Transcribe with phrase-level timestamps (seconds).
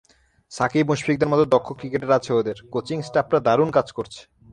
[0.51, 4.21] সাকিব, মুশফিকদের মতো দক্ষ ক্রিকেটার আছে ওদের, কোচিং স্টাফরা দারুণ কাজ করছে।